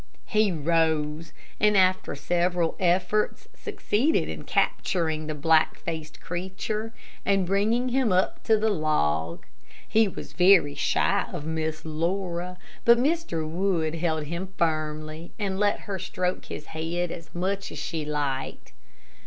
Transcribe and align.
He 0.25 0.51
rose, 0.51 1.31
and 1.59 1.77
after 1.77 2.15
several 2.15 2.75
efforts 2.79 3.47
succeeded 3.55 4.29
in 4.29 4.45
capturing 4.45 5.27
the 5.27 5.35
black 5.35 5.77
faced 5.77 6.19
creature, 6.21 6.91
and 7.23 7.45
bringing 7.45 7.89
him 7.89 8.11
up 8.11 8.43
to 8.45 8.57
the 8.57 8.71
log. 8.71 9.45
He 9.87 10.07
was 10.07 10.33
very 10.33 10.73
shy 10.73 11.27
of 11.31 11.45
Miss 11.45 11.85
Laura, 11.85 12.57
but 12.83 12.97
Mr. 12.97 13.47
Wood 13.47 13.93
held 13.93 14.23
him 14.25 14.55
firmly, 14.57 15.33
and 15.37 15.59
let 15.59 15.81
her 15.81 15.99
stroke 15.99 16.45
his 16.45 16.65
head 16.73 17.11
as 17.11 17.35
much 17.35 17.71
as 17.71 17.77
she 17.77 18.03
liked. 18.03 18.73